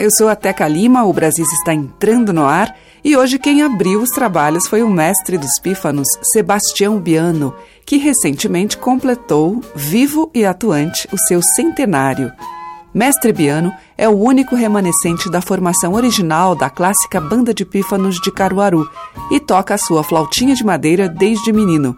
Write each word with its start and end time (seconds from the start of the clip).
Eu 0.00 0.10
sou 0.10 0.30
a 0.30 0.34
Teca 0.34 0.66
Lima, 0.66 1.04
o 1.04 1.12
Brasil 1.12 1.44
está 1.44 1.74
entrando 1.74 2.32
no 2.32 2.46
ar 2.46 2.74
e 3.04 3.14
hoje 3.18 3.38
quem 3.38 3.60
abriu 3.60 4.00
os 4.00 4.08
trabalhos 4.08 4.66
foi 4.66 4.82
o 4.82 4.88
mestre 4.88 5.36
dos 5.36 5.60
pífanos, 5.62 6.08
Sebastião 6.22 6.98
Biano, 6.98 7.54
que 7.84 7.98
recentemente 7.98 8.78
completou, 8.78 9.60
vivo 9.74 10.30
e 10.34 10.42
atuante, 10.42 11.06
o 11.12 11.18
seu 11.28 11.42
centenário. 11.42 12.32
Mestre 12.94 13.30
Biano 13.30 13.70
é 13.98 14.08
o 14.08 14.18
único 14.18 14.56
remanescente 14.56 15.30
da 15.30 15.42
formação 15.42 15.92
original 15.92 16.54
da 16.54 16.70
clássica 16.70 17.20
Banda 17.20 17.52
de 17.52 17.66
Pífanos 17.66 18.18
de 18.22 18.32
Caruaru 18.32 18.88
e 19.30 19.38
toca 19.38 19.74
a 19.74 19.78
sua 19.78 20.02
flautinha 20.02 20.54
de 20.54 20.64
madeira 20.64 21.10
desde 21.10 21.52
menino. 21.52 21.94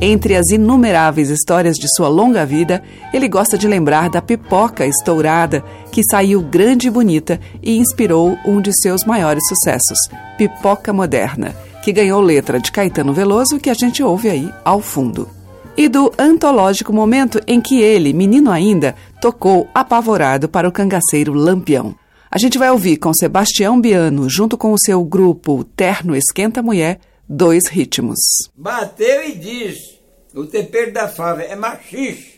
Entre 0.00 0.36
as 0.36 0.50
inumeráveis 0.50 1.30
histórias 1.30 1.76
de 1.76 1.88
sua 1.94 2.08
longa 2.08 2.44
vida, 2.44 2.82
ele 3.14 3.26
gosta 3.28 3.56
de 3.56 3.66
lembrar 3.66 4.10
da 4.10 4.20
pipoca 4.20 4.86
estourada, 4.86 5.64
que 5.90 6.02
saiu 6.02 6.42
grande 6.42 6.88
e 6.88 6.90
bonita 6.90 7.40
e 7.62 7.78
inspirou 7.78 8.36
um 8.44 8.60
de 8.60 8.78
seus 8.78 9.04
maiores 9.04 9.42
sucessos, 9.48 9.98
Pipoca 10.36 10.92
Moderna, 10.92 11.56
que 11.82 11.92
ganhou 11.92 12.20
letra 12.20 12.60
de 12.60 12.70
Caetano 12.70 13.14
Veloso, 13.14 13.58
que 13.58 13.70
a 13.70 13.74
gente 13.74 14.02
ouve 14.02 14.28
aí 14.28 14.52
ao 14.62 14.82
fundo. 14.82 15.30
E 15.74 15.88
do 15.88 16.12
antológico 16.18 16.92
momento 16.92 17.40
em 17.46 17.58
que 17.58 17.80
ele, 17.80 18.12
menino 18.12 18.50
ainda, 18.50 18.94
tocou 19.18 19.66
apavorado 19.74 20.46
para 20.46 20.68
o 20.68 20.72
cangaceiro 20.72 21.32
Lampião. 21.32 21.94
A 22.30 22.36
gente 22.36 22.58
vai 22.58 22.70
ouvir 22.70 22.98
com 22.98 23.14
Sebastião 23.14 23.80
Biano, 23.80 24.28
junto 24.28 24.58
com 24.58 24.72
o 24.72 24.78
seu 24.78 25.02
grupo 25.02 25.64
Terno 25.64 26.14
Esquenta 26.14 26.62
Mulher, 26.62 26.98
dois 27.28 27.68
ritmos. 27.68 28.18
Bateu 28.56 29.24
e 29.28 29.32
diz: 29.32 29.98
o 30.34 30.44
tempero 30.46 30.92
da 30.92 31.08
fava 31.08 31.42
é 31.42 31.54
machixe. 31.56 32.35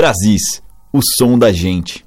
Brasis, 0.00 0.62
o 0.94 1.00
som 1.18 1.38
da 1.38 1.52
gente. 1.52 2.02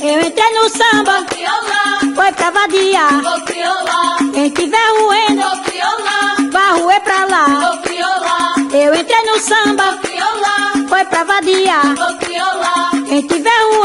Eu 0.00 0.20
entrei 0.22 0.50
no 0.54 0.68
samba, 0.70 1.26
foi 2.14 2.32
pra 2.32 2.50
vadia, 2.52 3.06
vou 3.22 3.40
criolar. 3.42 4.16
Quem 4.32 4.48
tiver 4.48 4.78
ruendo, 4.98 5.42
vou 5.42 5.62
criolar, 5.62 6.36
vá 6.50 7.00
pra 7.00 7.26
lá, 7.26 7.46
vou 7.60 7.82
criolar. 7.82 8.54
Eu 8.72 8.94
entrei 8.94 9.22
no 9.26 9.38
samba, 9.40 10.00
foi 10.88 11.04
pra 11.04 11.24
vadia, 11.24 11.82
vou 11.82 12.16
criolar. 12.16 12.92
Quem 13.06 13.26
tiver 13.26 13.62
ruendo, 13.74 13.81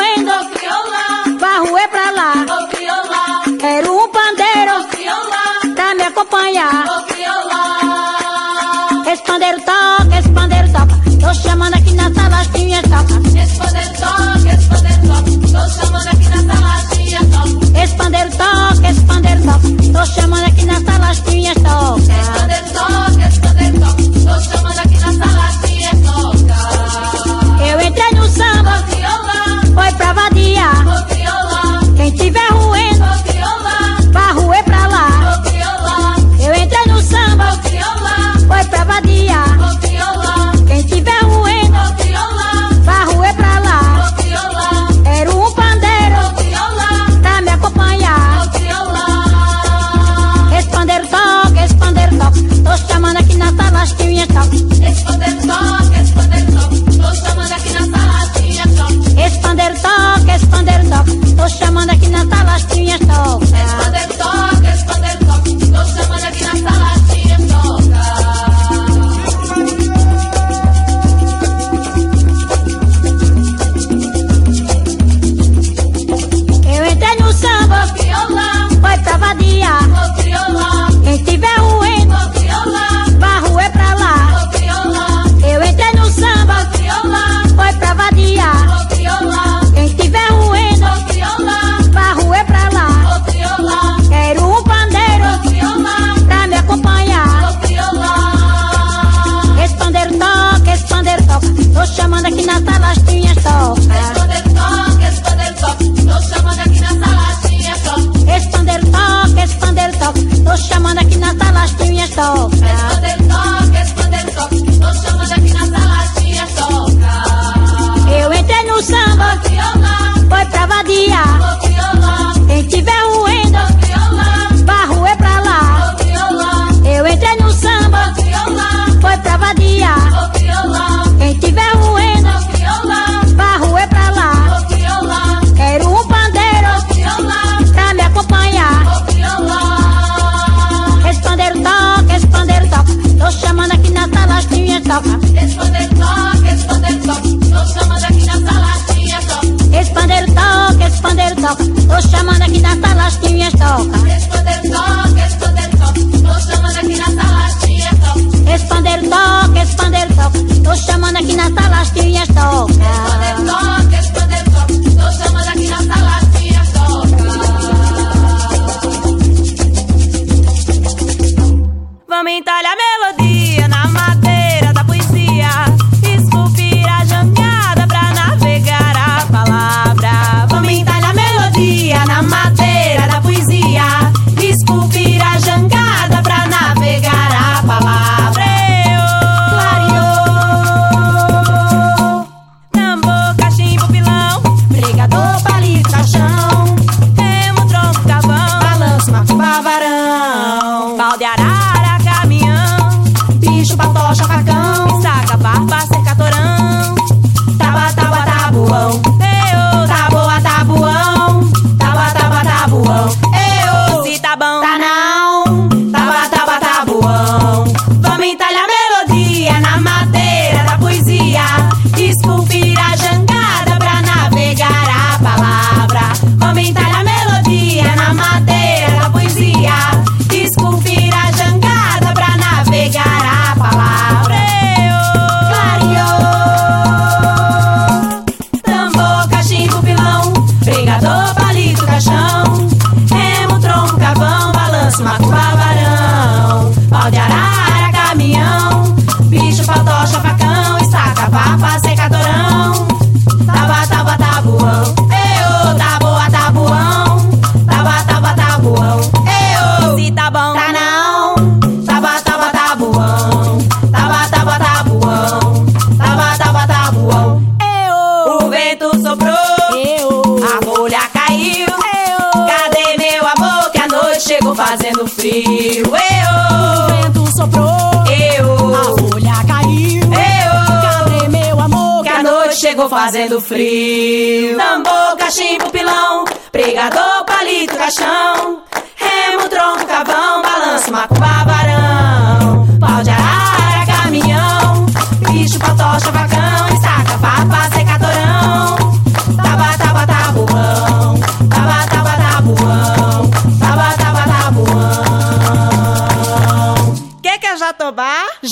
frio, 275.17 275.85
eu. 275.85 276.37
O 276.53 277.03
vento 277.03 277.27
soprou, 277.35 278.03
eu. 278.07 278.75
A 278.75 278.83
folha 278.83 279.33
caiu, 279.47 280.01
eu. 280.03 280.81
Cadê 280.81 281.27
meu 281.27 281.59
amor? 281.59 282.03
Que 282.03 282.09
a 282.09 282.23
noite 282.23 282.55
chegou 282.55 282.87
fazendo 282.87 283.41
frio. 283.41 284.57
Tambor, 284.57 285.17
cachimbo, 285.17 285.69
pilão, 285.71 286.25
pregador, 286.51 287.25
palito, 287.25 287.75
caixão. 287.75 288.61
Remo, 288.95 289.49
tronco, 289.49 289.85
cavão, 289.85 290.41
balanço, 290.41 290.91
macumba, 290.91 291.45
varão. 291.45 292.67
Pau 292.79 293.03
de 293.03 293.09
arara, 293.09 293.85
caminhão, 293.85 294.85
bicho, 295.31 295.59
patocha, 295.59 296.11
vacão, 296.11 296.75
estaca, 296.75 297.17
papazinho. 297.19 297.76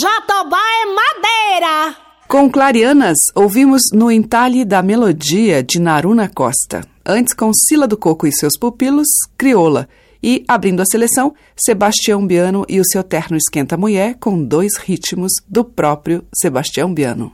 Jatobá? 0.06 0.60
É 0.60 0.86
madeira. 0.86 1.96
Com 2.28 2.50
Clarianas, 2.50 3.18
ouvimos 3.34 3.84
No 3.92 4.12
Entalhe 4.12 4.64
da 4.64 4.84
Melodia, 4.84 5.64
de 5.64 5.80
Naruna 5.80 6.30
Costa. 6.30 6.82
Antes, 7.04 7.34
com 7.34 7.52
Sila 7.54 7.88
do 7.88 7.98
Coco 7.98 8.28
e 8.28 8.32
seus 8.32 8.58
pupilos, 8.58 9.08
Crioula. 9.38 9.88
E, 10.22 10.44
abrindo 10.48 10.82
a 10.82 10.86
seleção, 10.86 11.34
Sebastião 11.56 12.26
Biano 12.26 12.66
e 12.68 12.80
o 12.80 12.86
seu 12.86 13.04
terno 13.04 13.38
Esquenta 13.38 13.78
Mulher, 13.78 14.16
com 14.20 14.44
dois 14.44 14.78
ritmos 14.78 15.32
do 15.48 15.64
próprio 15.64 16.24
Sebastião 16.36 16.94
Biano. 16.94 17.32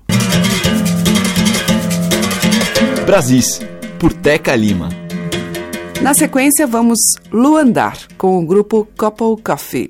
Brasis, 3.06 3.60
por 4.00 4.13
Teca 4.13 4.56
Lima. 4.56 4.90
Na 6.01 6.13
sequência, 6.13 6.66
vamos 6.66 7.00
Luandar, 7.32 7.98
com 8.18 8.40
o 8.40 8.46
grupo 8.46 8.88
Couple 8.98 9.42
Coffee. 9.42 9.90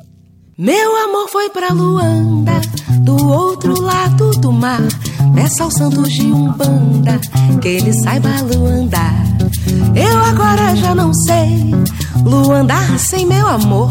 Meu 0.61 0.95
amor 1.05 1.27
foi 1.27 1.49
pra 1.49 1.73
Luanda, 1.73 2.61
do 2.99 3.15
outro 3.27 3.81
lado 3.81 4.29
do 4.37 4.51
mar. 4.51 4.83
Peça 5.33 5.63
ao 5.63 5.71
santo 5.71 6.03
de 6.03 6.21
Umbanda 6.21 7.19
que 7.59 7.67
ele 7.67 7.91
saiba 8.03 8.29
luandar. 8.43 9.25
Eu 9.95 10.19
agora 10.23 10.75
já 10.75 10.93
não 10.93 11.11
sei 11.15 11.73
luandar 12.23 12.99
sem 12.99 13.25
meu 13.25 13.47
amor. 13.47 13.89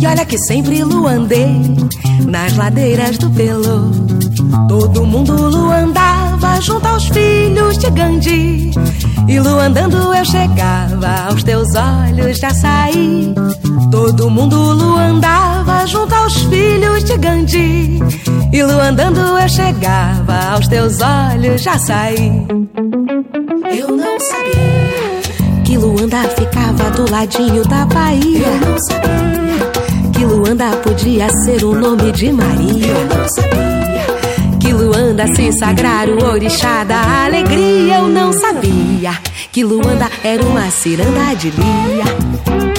E 0.00 0.04
olha 0.04 0.24
que 0.24 0.36
sempre 0.38 0.82
luandei 0.82 1.76
nas 2.26 2.56
ladeiras 2.56 3.16
do 3.16 3.30
Pelô. 3.30 3.92
Todo 4.68 5.06
mundo 5.06 5.34
luandava 5.36 6.60
junto 6.60 6.84
aos 6.84 7.06
filhos 7.10 7.78
de 7.78 7.88
Gandhi. 7.90 8.72
E 9.28 9.38
luandando 9.38 10.12
eu 10.12 10.24
chegava 10.24 11.28
aos 11.28 11.44
teus 11.44 11.68
olhos 11.76 12.40
de 12.40 12.46
açaí. 12.46 13.34
Todo 13.90 14.30
mundo 14.30 14.56
luandava 14.56 15.86
junto 15.86 16.14
aos 16.14 16.34
filhos 16.44 17.04
de 17.04 17.16
Gandhi. 17.16 17.98
E 18.52 18.62
luandando 18.62 19.20
eu 19.20 19.48
chegava 19.48 20.52
aos 20.52 20.66
teus 20.68 20.98
olhos 21.00 21.62
de 21.62 21.68
açaí. 21.68 22.46
Eu 23.78 23.96
não 23.96 24.20
sabia 24.20 25.62
que 25.64 25.78
Luanda 25.78 26.22
ficava 26.36 26.90
do 26.90 27.10
ladinho 27.10 27.64
da 27.66 27.86
Bahia. 27.86 28.46
Eu 28.46 28.68
não 28.68 28.78
sabia 28.78 30.12
que 30.12 30.24
Luanda 30.24 30.76
podia 30.76 31.28
ser 31.30 31.64
o 31.64 31.74
nome 31.74 32.12
de 32.12 32.32
Maria. 32.32 32.88
Eu 32.88 33.06
não 33.06 33.28
sabia 33.28 34.58
que 34.60 34.72
Luanda 34.72 35.26
se 35.34 35.52
sagrar 35.52 36.08
o 36.08 36.24
orixá 36.24 36.84
da 36.84 37.24
alegria. 37.24 37.96
Eu 37.96 38.08
não 38.08 38.32
sabia 38.32 39.12
que 39.50 39.64
Luanda 39.64 40.10
era 40.22 40.42
uma 40.44 40.70
ciranda 40.70 41.34
de 41.34 41.50
lia. 41.50 42.71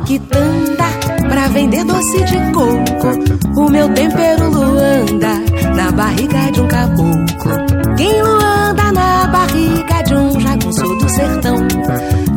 Quitanda 0.00 0.84
pra 1.28 1.48
vender 1.48 1.84
doce 1.84 2.24
de 2.24 2.38
coco. 2.52 3.60
O 3.60 3.70
meu 3.70 3.88
tempero 3.92 4.50
Luanda 4.50 5.40
na 5.74 5.92
barriga 5.92 6.52
de 6.52 6.60
um 6.60 6.68
caboclo. 6.68 7.96
Quem 7.96 8.22
Luanda 8.22 8.92
na 8.92 9.26
barriga 9.26 10.02
de 10.04 10.14
um 10.14 10.40
jagunço 10.40 10.84
do 10.96 11.08
sertão? 11.08 11.56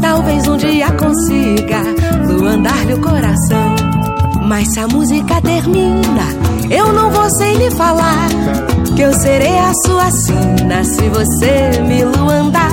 Talvez 0.01 0.47
um 0.47 0.57
dia 0.57 0.91
consiga 0.91 1.81
luandar-lhe 2.27 2.93
o 2.93 2.99
coração. 3.01 3.75
Mas 4.47 4.67
se 4.73 4.79
a 4.79 4.87
música 4.87 5.41
termina, 5.41 6.27
eu 6.69 6.91
não 6.91 7.09
vou 7.09 7.29
sem 7.29 7.55
lhe 7.57 7.71
falar 7.71 8.27
que 8.95 9.01
eu 9.01 9.13
serei 9.13 9.57
a 9.57 9.71
sua 9.85 10.11
sina 10.11 10.83
se 10.83 11.09
você 11.09 11.81
me 11.87 12.03
luandar. 12.03 12.71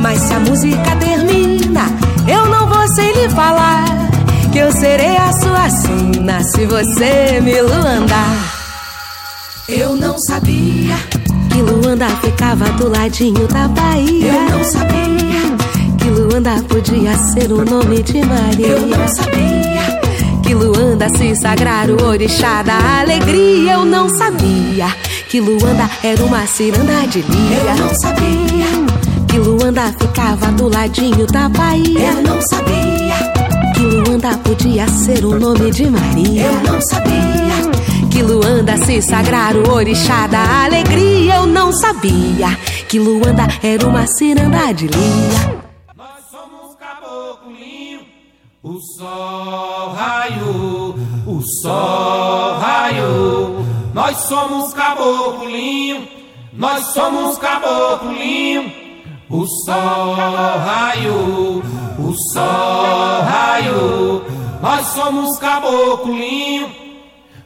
Mas 0.00 0.20
se 0.20 0.32
a 0.32 0.40
música 0.40 0.96
termina, 1.00 1.55
sem 2.96 3.12
lhe 3.12 3.28
falar 3.28 3.84
que 4.50 4.58
eu 4.58 4.72
serei 4.72 5.18
a 5.18 5.30
sua 5.30 5.68
sina 5.68 6.42
se 6.42 6.64
você 6.64 7.40
me 7.42 7.60
luandar. 7.60 8.54
Eu 9.68 9.94
não 9.94 10.16
sabia 10.18 10.96
que 11.52 11.60
Luanda 11.60 12.08
ficava 12.22 12.64
do 12.72 12.88
ladinho 12.88 13.46
da 13.48 13.68
Bahia. 13.68 14.32
Eu 14.32 14.50
não 14.50 14.64
sabia 14.64 15.56
que 15.98 16.08
Luanda 16.08 16.62
podia 16.62 17.18
ser 17.18 17.52
o 17.52 17.66
nome 17.66 18.02
de 18.02 18.24
Maria. 18.24 18.66
Eu 18.66 18.86
não 18.86 19.08
sabia 19.08 20.00
que 20.42 20.54
Luanda 20.54 21.06
se 21.18 21.36
sagrar 21.36 21.90
o 21.90 22.02
orixá 22.02 22.62
da 22.62 23.00
alegria. 23.00 23.74
Eu 23.74 23.84
não 23.84 24.08
sabia 24.08 24.88
que 25.28 25.38
Luanda 25.38 25.90
era 26.02 26.24
uma 26.24 26.46
ciranda 26.46 27.06
de 27.08 27.20
lia. 27.20 27.58
Eu 27.58 27.76
não 27.76 27.94
sabia 27.94 28.85
que 29.36 29.40
Luanda 29.40 29.92
ficava 30.00 30.50
do 30.52 30.66
ladinho 30.70 31.26
da 31.26 31.46
Bahia. 31.50 32.12
Eu 32.12 32.22
não 32.22 32.40
sabia 32.40 33.32
que 33.74 33.82
Luanda 33.82 34.38
podia 34.38 34.88
ser 34.88 35.26
o 35.26 35.38
nome 35.38 35.70
de 35.70 35.90
Maria. 35.90 36.46
Eu 36.46 36.72
não 36.72 36.80
sabia 36.80 38.08
que 38.10 38.22
Luanda 38.22 38.78
se 38.78 39.02
sagrar 39.02 39.54
o 39.54 39.70
orixá 39.70 40.26
da 40.26 40.64
alegria. 40.64 41.34
Eu 41.34 41.46
não 41.46 41.70
sabia 41.70 42.56
que 42.88 42.98
Luanda 42.98 43.46
era 43.62 43.86
uma 43.86 44.06
ciranda 44.06 44.72
de 44.72 44.86
lia. 44.86 45.62
Nós 45.94 46.08
somos 46.30 46.74
caboclinho, 46.76 48.00
o 48.62 48.78
sol 48.80 49.92
raiou, 49.92 50.94
o 51.26 51.42
sol 51.60 52.58
raiou. 52.58 53.66
Nós 53.92 54.16
somos 54.16 54.72
caboclinho, 54.72 56.08
nós 56.54 56.86
somos 56.94 57.36
caboclinho, 57.36 58.85
o 59.28 59.44
sol 59.46 60.14
raiou, 60.14 61.62
o 61.98 62.14
sol 62.32 63.22
raiou. 63.22 64.24
Nós 64.62 64.86
somos 64.88 65.38
caboclinho, 65.38 66.70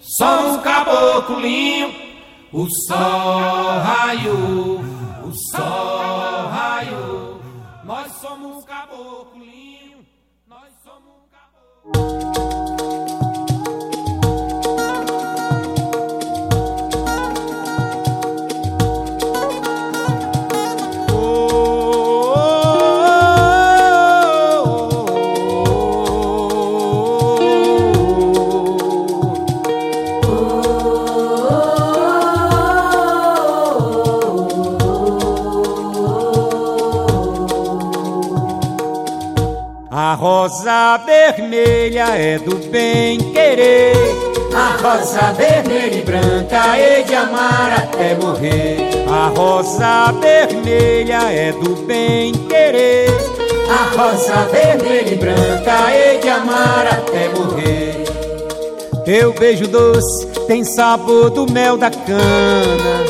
somos 0.01 0.61
caboclinho, 0.63 1.91
o 2.53 2.67
sol 2.87 3.81
raiou, 3.83 4.81
o 5.25 5.33
sol 5.53 6.49
raiou. 6.51 7.00
Rosa 40.41 40.97
vermelha 41.05 42.17
é 42.17 42.39
do 42.39 42.57
bem 42.71 43.19
querer. 43.19 43.95
A 44.55 44.83
rosa 44.83 45.35
vermelha 45.35 45.99
e 45.99 46.03
branca 46.03 46.79
é 46.79 47.03
de 47.03 47.15
amar 47.15 47.71
até 47.73 48.15
morrer. 48.15 48.79
A 49.07 49.29
rosa 49.29 50.11
vermelha 50.13 51.31
é 51.31 51.53
do 51.53 51.77
bem 51.85 52.33
querer. 52.33 53.11
A 53.69 53.95
rosa 53.95 54.49
vermelha 54.51 55.13
e 55.13 55.17
branca 55.17 55.91
é 55.91 56.17
de 56.17 56.29
amar 56.31 56.87
até 56.87 57.29
morrer. 57.29 58.05
Teu 59.05 59.35
beijo 59.35 59.69
doce 59.69 60.27
tem 60.47 60.65
sabor 60.65 61.29
do 61.29 61.53
mel 61.53 61.77
da 61.77 61.91
cana. 61.91 63.05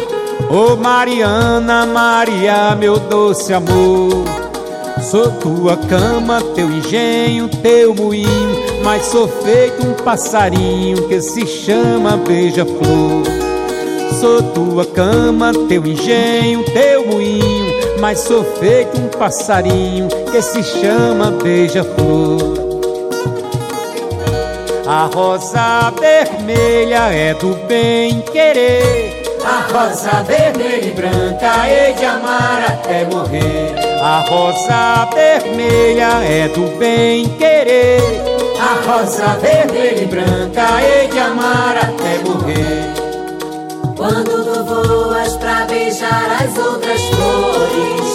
Ô 0.50 0.72
oh, 0.72 0.76
Mariana, 0.76 1.86
Maria, 1.86 2.74
meu 2.74 2.98
doce 2.98 3.54
amor. 3.54 4.49
Sou 5.02 5.30
tua 5.32 5.76
cama, 5.76 6.40
teu 6.54 6.70
engenho, 6.70 7.48
teu 7.48 7.94
moinho, 7.94 8.82
mas 8.84 9.06
sou 9.06 9.26
feito 9.26 9.84
um 9.84 9.94
passarinho 9.94 11.08
que 11.08 11.20
se 11.20 11.46
chama 11.46 12.16
beija-flor. 12.16 13.22
Sou 14.20 14.42
tua 14.42 14.84
cama, 14.84 15.52
teu 15.68 15.84
engenho, 15.86 16.62
teu 16.64 17.06
moinho, 17.06 17.98
mas 18.00 18.20
sou 18.20 18.44
feito 18.44 19.00
um 19.00 19.08
passarinho 19.08 20.08
que 20.30 20.42
se 20.42 20.62
chama 20.62 21.30
beija-flor. 21.42 22.60
A 24.86 25.06
rosa 25.06 25.92
vermelha 25.98 27.12
é 27.12 27.32
do 27.34 27.54
bem 27.66 28.20
querer. 28.32 29.19
A 29.44 29.72
rosa 29.72 30.22
vermelha 30.22 30.86
e 30.86 30.90
branca 30.90 31.66
é 31.66 31.92
de 31.92 32.04
amar 32.04 32.64
até 32.68 33.04
morrer. 33.04 33.74
A 34.02 34.24
rosa 34.28 35.08
vermelha 35.14 36.22
é 36.24 36.48
do 36.48 36.78
bem 36.78 37.28
querer. 37.36 38.00
A 38.58 38.86
rosa 38.86 39.38
vermelha 39.40 40.02
e 40.02 40.06
branca 40.06 40.80
é 40.80 41.06
de 41.06 41.18
amar 41.18 41.76
até 41.76 42.18
morrer. 42.24 42.92
Quando 43.96 44.44
tu 44.44 44.64
voas 44.64 45.36
pra 45.36 45.66
beijar 45.66 46.38
as 46.42 46.56
outras 46.58 47.00
flores, 47.02 48.09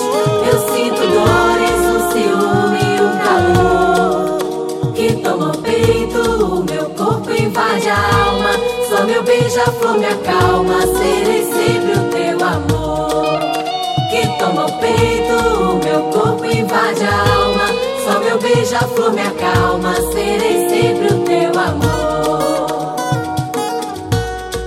Só 9.45 9.51
meu 9.51 9.70
beija-flor 9.70 9.98
me 10.00 10.05
acalma, 10.05 10.81
serei 10.87 11.43
sempre 11.43 11.93
o 11.93 12.09
teu 12.09 12.48
amor. 12.48 13.39
Que 14.09 14.27
toma 14.39 14.65
o 14.65 14.72
peito, 14.79 15.33
o 15.59 15.75
meu 15.83 16.01
corpo 16.11 16.46
invade 16.46 17.03
a 17.03 17.35
alma. 17.35 17.67
Só 18.03 18.20
meu 18.22 18.39
beija-flor 18.39 19.13
me 19.13 19.22
acalma, 19.22 19.96
serei 20.11 20.67
sempre 20.67 21.13
o 21.13 21.20
teu 21.25 21.61
amor. 21.61 22.96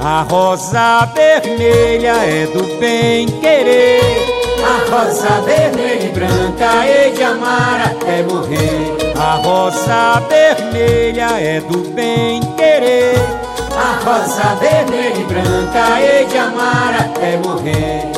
A 0.01 0.23
rosa 0.23 1.07
vermelha 1.07 2.25
é 2.25 2.47
do 2.47 2.63
bem 2.79 3.27
querer. 3.27 4.01
A 4.63 4.91
rosa 4.91 5.41
vermelha 5.41 6.05
e 6.05 6.09
branca 6.09 6.85
é 6.85 7.11
de 7.11 7.25
amar 7.25 7.81
até 7.81 8.23
morrer. 8.23 8.97
A 9.17 9.41
rosa 9.43 10.23
vermelha 10.29 11.41
é 11.41 11.61
do 11.61 11.79
bem 11.95 12.41
querer. 12.57 13.48
A 13.81 14.01
rosa 14.05 14.57
vermelha 14.57 15.21
e 15.21 15.25
branca 15.25 16.01
é 16.01 16.25
de 16.25 16.37
amar 16.37 16.95
até 17.01 17.37
morrer. 17.37 18.18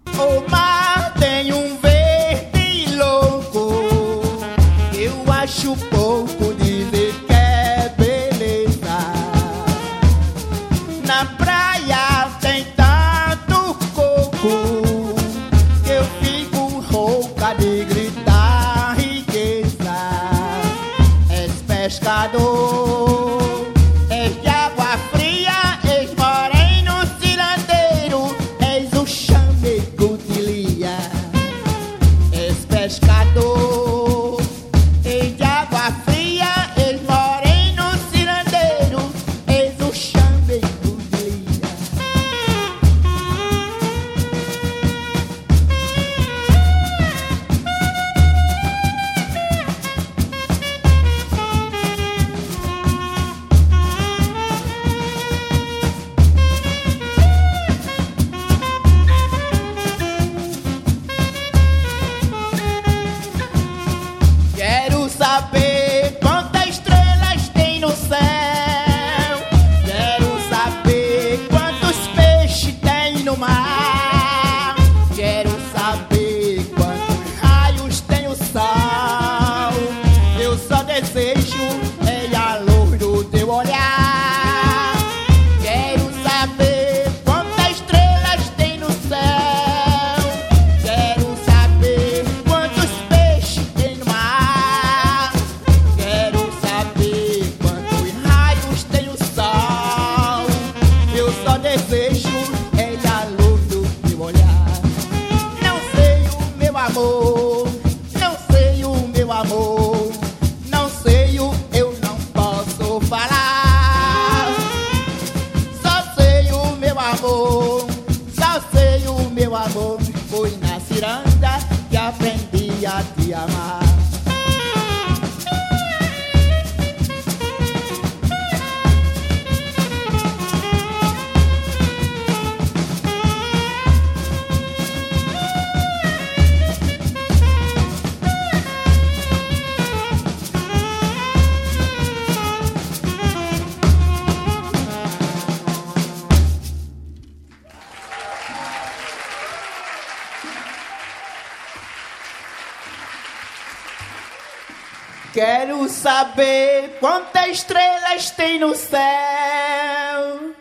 No 158.61 158.75
céu. 158.75 160.53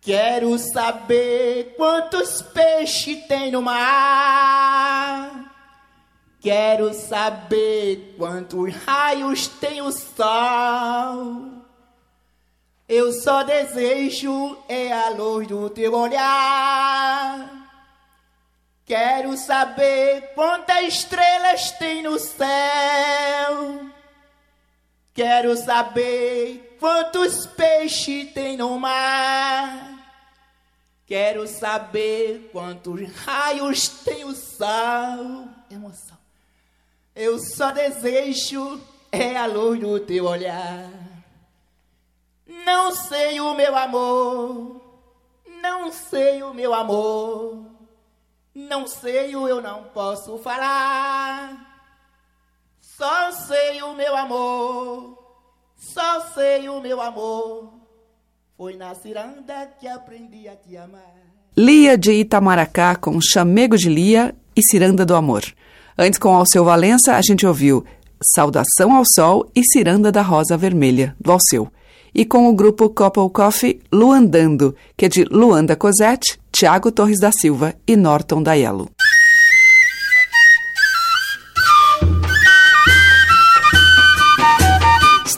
Quero 0.00 0.56
saber 0.58 1.74
quantos 1.76 2.40
peixes 2.40 3.26
tem 3.26 3.50
no 3.50 3.60
mar. 3.60 5.30
Quero 6.40 6.94
saber 6.94 8.14
quantos 8.16 8.74
raios 8.76 9.48
tem 9.48 9.82
o 9.82 9.90
sol. 9.90 11.50
Eu 12.88 13.12
só 13.12 13.42
desejo 13.42 14.56
é 14.68 14.92
a 14.92 15.10
luz 15.10 15.48
do 15.48 15.68
teu 15.68 15.92
olhar. 15.92 17.58
Quero 18.86 19.36
saber 19.36 20.32
quantas 20.34 20.94
estrelas 20.94 21.72
tem 21.72 22.02
no 22.02 22.18
céu. 22.18 23.84
Quero 25.12 25.56
saber 25.56 26.69
quantos 26.80 27.46
peixes 27.46 28.32
tem 28.32 28.56
no 28.56 28.80
mar. 28.80 29.98
Quero 31.06 31.46
saber 31.46 32.48
quantos 32.50 33.08
raios 33.24 33.88
tem 33.88 34.24
o 34.24 34.34
sol. 34.34 35.48
Emoção. 35.70 36.18
Eu 37.14 37.38
só 37.38 37.70
desejo 37.70 38.80
é 39.12 39.36
a 39.36 39.46
luz 39.46 39.78
do 39.78 40.00
teu 40.00 40.24
olhar. 40.24 40.88
Não 42.46 42.92
sei 42.94 43.40
o 43.40 43.54
meu 43.54 43.76
amor, 43.76 44.80
não 45.62 45.92
sei 45.92 46.42
o 46.42 46.54
meu 46.54 46.74
amor, 46.74 47.64
não 48.54 48.86
sei 48.86 49.36
o 49.36 49.46
eu 49.46 49.60
não 49.60 49.84
posso 49.84 50.38
falar. 50.38 51.66
Só 52.80 53.32
sei 53.32 53.82
o 53.82 53.94
meu 53.94 54.16
amor, 54.16 55.19
só 55.80 56.20
sei 56.34 56.68
o 56.68 56.80
meu 56.80 57.00
amor. 57.00 57.72
Foi 58.56 58.76
na 58.76 58.94
ciranda 58.94 59.66
que 59.80 59.88
aprendi 59.88 60.46
a 60.46 60.54
te 60.54 60.76
amar. 60.76 61.14
Lia 61.56 61.96
de 61.96 62.12
Itamaracá 62.12 62.94
com 62.94 63.18
Chamego 63.20 63.76
de 63.76 63.88
Lia 63.88 64.34
e 64.54 64.62
Ciranda 64.62 65.04
do 65.04 65.16
Amor. 65.16 65.42
Antes, 65.98 66.18
com 66.18 66.34
Alceu 66.34 66.64
Valença, 66.64 67.16
a 67.16 67.22
gente 67.22 67.46
ouviu 67.46 67.84
Saudação 68.22 68.94
ao 68.94 69.04
Sol 69.04 69.50
e 69.56 69.64
Ciranda 69.64 70.12
da 70.12 70.22
Rosa 70.22 70.56
Vermelha, 70.56 71.16
do 71.18 71.32
Alceu. 71.32 71.68
E 72.14 72.24
com 72.24 72.48
o 72.48 72.54
grupo 72.54 72.90
Couple 72.90 73.30
Coffee, 73.30 73.80
Luandando, 73.90 74.76
que 74.96 75.06
é 75.06 75.08
de 75.08 75.24
Luanda 75.24 75.74
Cosette, 75.74 76.38
Tiago 76.52 76.92
Torres 76.92 77.18
da 77.18 77.32
Silva 77.32 77.74
e 77.86 77.96
Norton 77.96 78.42
Daiello. 78.42 78.90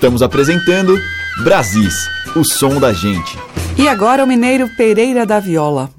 Estamos 0.02 0.20
apresentando 0.20 1.00
Brasis, 1.44 1.94
o 2.34 2.42
som 2.42 2.80
da 2.80 2.92
gente. 2.92 3.38
E 3.78 3.86
agora 3.86 4.24
o 4.24 4.26
mineiro 4.26 4.68
Pereira 4.76 5.24
da 5.24 5.38
Viola. 5.38 5.90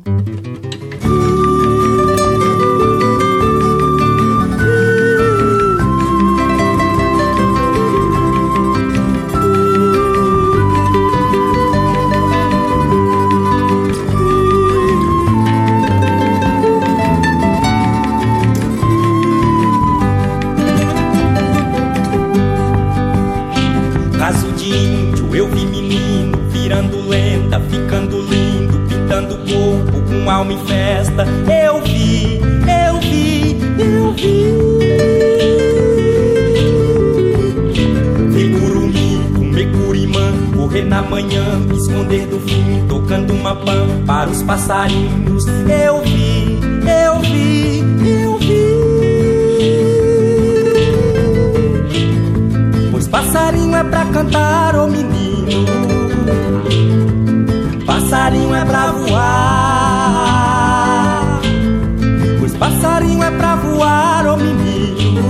É 63.24 63.32
pra 63.32 63.56
voar, 63.56 64.28
ô 64.28 64.38
menino. 64.38 65.24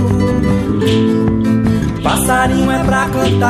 Passarinho 2.02 2.70
é 2.70 2.84
pra 2.84 3.08
cantar. 3.08 3.46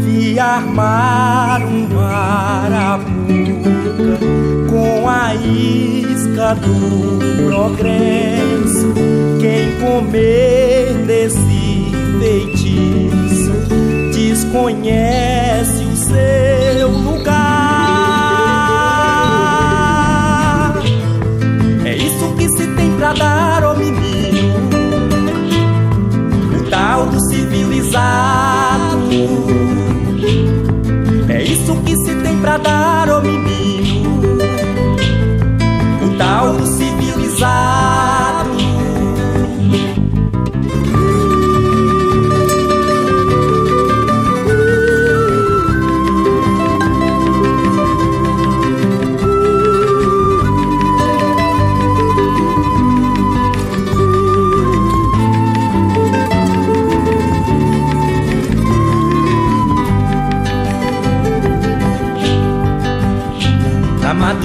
Vi 0.00 0.38
armar 0.38 1.62
um 1.62 2.00
arapuca 2.00 3.34
com 4.70 5.08
a 5.08 5.34
isca 5.34 6.54
do 6.54 7.18
progresso. 7.44 8.94
Quem 9.40 9.72
comer 9.80 10.94
desse 11.06 11.92
feitiço 12.18 13.52
desconhece 14.12 15.84
o 15.84 15.96
seu 15.96 16.88
lugar. 16.88 17.23
Se 23.04 23.10
tem 23.10 23.12
pra 23.12 23.12
dar, 23.12 23.64
ô 23.64 23.74
menino. 23.74 24.56
O 26.58 26.70
tal 26.70 27.06
do 27.06 27.20
civilizado. 27.28 28.98
É 31.28 31.42
isso 31.42 31.76
que 31.84 31.96
se 31.96 32.14
tem 32.22 32.40
pra 32.40 32.56
dar, 32.56 33.10
ô 33.10 33.20
menino. 33.20 34.38
O 36.02 36.16
tal 36.16 36.54
do 36.54 36.66
civilizado. 36.66 37.83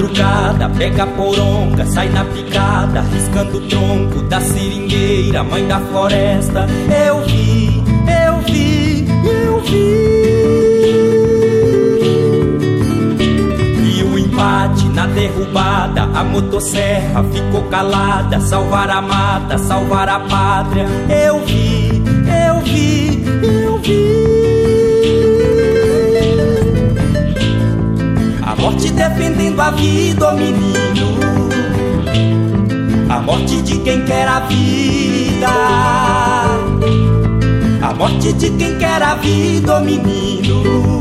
Madrugada 0.00 0.68
pega 0.70 1.02
a 1.02 1.06
poronga, 1.06 1.84
sai 1.84 2.08
na 2.08 2.24
picada, 2.24 3.02
riscando 3.02 3.58
o 3.58 3.68
tronco 3.68 4.22
da 4.22 4.40
seringueira, 4.40 5.44
mãe 5.44 5.66
da 5.66 5.78
floresta. 5.78 6.66
Eu 7.06 7.20
vi, 7.24 7.82
eu 8.26 8.38
vi, 8.46 9.06
eu 9.44 9.60
vi. 9.60 10.00
E 13.84 14.02
o 14.02 14.18
empate 14.18 14.86
na 14.88 15.06
derrubada, 15.06 16.02
a 16.02 16.24
motosserra 16.24 17.22
ficou 17.24 17.62
calada, 17.64 18.40
salvar 18.40 18.88
a 18.88 19.02
mata, 19.02 19.58
salvar 19.58 20.08
a 20.08 20.20
pátria. 20.20 20.86
Eu 21.26 21.44
vi, 21.44 22.02
eu 22.48 22.60
vi, 22.60 23.22
eu 23.64 23.78
vi. 23.78 24.39
Morte 28.60 28.90
defendendo 28.90 29.60
a 29.60 29.70
vida, 29.70 30.28
ô 30.28 30.32
menino. 30.36 31.18
A 33.08 33.20
morte 33.20 33.62
de 33.62 33.78
quem 33.78 34.04
quer 34.04 34.28
a 34.28 34.40
vida. 34.40 35.48
A 37.82 37.94
morte 37.94 38.34
de 38.34 38.50
quem 38.50 38.76
quer 38.78 39.02
a 39.02 39.14
vida, 39.14 39.78
ô 39.78 39.80
menino. 39.80 41.00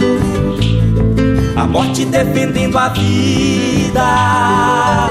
A 1.56 1.66
morte 1.66 2.06
defendendo 2.06 2.78
a 2.78 2.88
vida. 2.90 5.10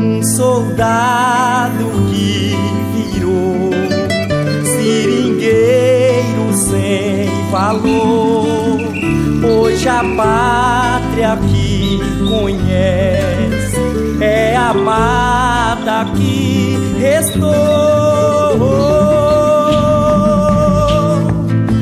Um 0.00 0.22
soldado 0.22 1.84
que 2.10 2.56
virou 2.94 3.70
seringueiro 4.64 6.52
sem 6.54 7.28
valor. 7.50 8.78
Hoje 9.46 9.86
a 9.88 10.02
pátria 10.16 11.36
que 11.84 11.98
conhece 12.24 13.76
é 14.20 14.56
a 14.56 14.72
mata 14.72 16.06
que 16.16 16.78
restou. 16.98 17.52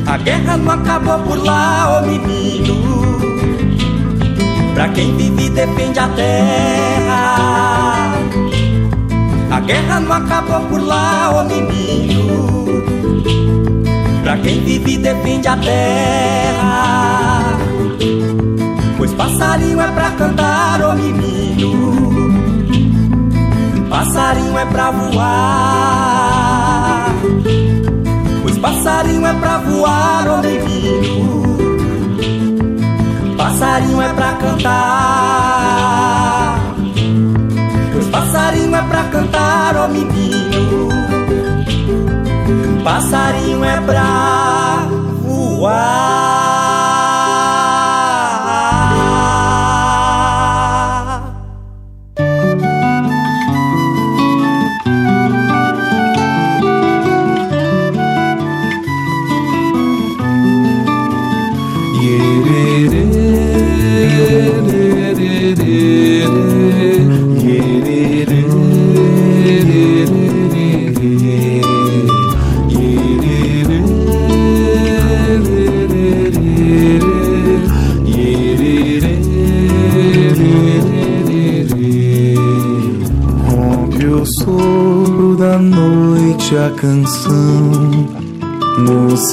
A 0.05 0.17
guerra 0.17 0.57
não 0.57 0.73
acabou 0.73 1.19
por 1.19 1.41
lá, 1.43 1.99
ô 1.99 2.01
menino. 2.05 2.83
Pra 4.73 4.89
quem 4.89 5.15
vive 5.15 5.49
depende 5.49 5.99
a 5.99 6.07
terra. 6.09 8.13
A 9.51 9.59
guerra 9.61 9.99
não 9.99 10.13
acabou 10.13 10.61
por 10.61 10.81
lá, 10.81 11.29
ô 11.31 11.43
menino. 11.45 12.83
Pra 14.23 14.37
quem 14.37 14.61
vive 14.61 14.97
depende 14.97 15.47
a 15.47 15.55
terra. 15.57 17.22
Passarinho 19.17 19.79
é 19.79 19.91
pra 19.91 20.11
cantar, 20.11 20.81
ô 20.81 20.89
oh 20.89 20.93
menino. 20.95 21.71
Passarinho 23.89 24.57
é 24.57 24.65
pra 24.65 24.91
voar. 24.91 25.93
Pois 28.41 28.57
passarinho 28.57 29.25
é 29.25 29.33
pra 29.33 29.57
voar, 29.59 30.27
ô 30.27 30.33
oh 30.33 30.37
menino. 30.37 31.43
Passarinho 33.37 34.01
é 34.01 34.09
pra 34.13 34.33
cantar. 34.33 34.73
Pois 37.93 38.07
passarinho 38.07 38.75
é 38.75 38.81
pra 38.81 39.03
cantar, 39.03 39.75
ô 39.75 39.85
oh 39.85 39.87
menino. 39.89 40.89
Passarinho 42.83 43.63
é 43.63 43.79
pra 43.81 44.87
voar. 45.21 46.42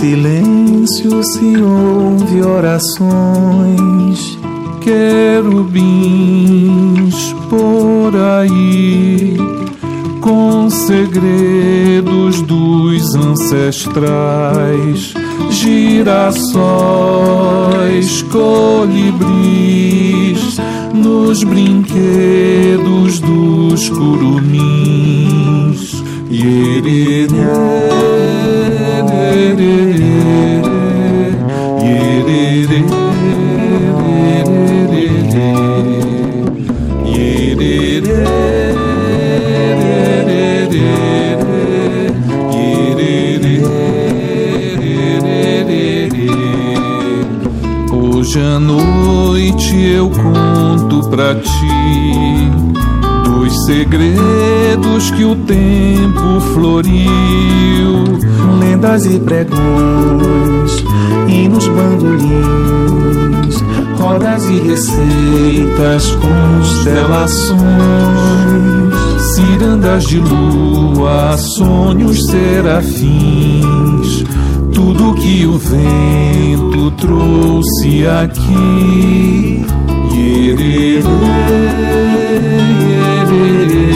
Silêncio 0.00 1.22
se 1.22 1.60
ouve 1.60 2.40
orações, 2.40 4.38
querubins 4.80 5.84
por 7.50 8.16
aí, 8.16 9.36
com 10.22 10.70
segredos 10.70 12.40
dos 12.40 13.14
ancestrais, 13.14 15.12
girassóis, 15.50 16.62
colibris, 18.22 19.36
nos 20.94 21.44
brinquedos 21.44 23.20
dos 23.20 23.90
curumins. 23.90 24.80
Hoje 26.30 27.79
pra 51.20 51.34
ti 51.34 52.50
dos 53.24 53.66
segredos 53.66 55.10
que 55.10 55.22
o 55.22 55.36
tempo 55.36 56.40
floriu, 56.54 58.04
lendas 58.58 59.04
e 59.04 59.18
pregões, 59.18 60.82
hinos 61.28 61.68
bandolins, 61.68 63.62
rodas 63.98 64.48
e 64.48 64.60
receitas, 64.60 66.16
constelações, 66.16 67.60
cirandas 69.34 70.04
de 70.04 70.20
lua, 70.20 71.36
sonhos 71.36 72.24
serafins, 72.28 74.24
tudo 74.72 75.12
que 75.16 75.44
o 75.44 75.58
vento 75.58 76.90
trouxe 76.92 78.06
aqui. 78.06 79.69
Yererê, 80.20 81.00
yererê, 82.90 83.88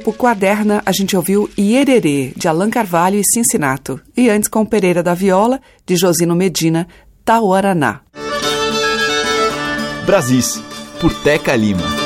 grupo 0.00 0.14
Quaderna, 0.14 0.82
a 0.86 0.92
gente 0.92 1.14
ouviu 1.14 1.48
Iererê, 1.58 2.32
de 2.34 2.48
Allan 2.48 2.70
Carvalho 2.70 3.18
e 3.18 3.24
Cincinato. 3.24 4.00
E 4.16 4.30
antes, 4.30 4.48
com 4.48 4.64
Pereira 4.64 5.02
da 5.02 5.12
Viola, 5.12 5.60
de 5.84 5.94
Josino 5.94 6.34
Medina, 6.34 6.88
Tauaraná. 7.22 8.00
Brasis, 10.06 10.62
por 11.00 11.12
Teca 11.22 11.54
Lima. 11.54 11.99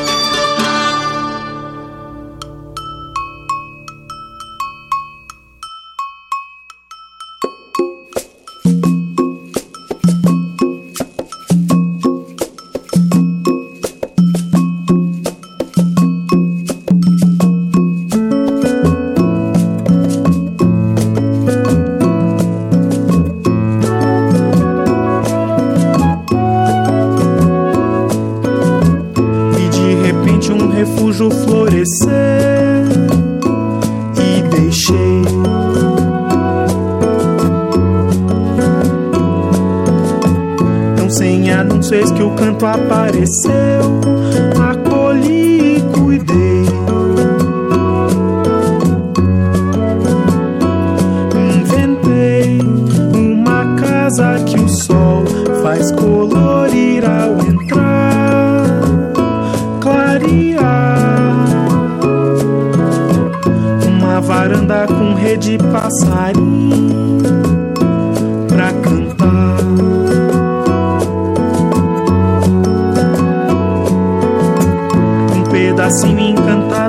Que 42.64 43.63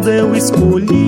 eu 0.08 0.36
escolhi 0.36 1.05